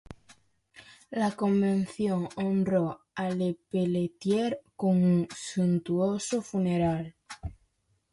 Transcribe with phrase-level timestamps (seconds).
[1.11, 7.15] La Convención honró a Le Peletier con un suntuoso funeral.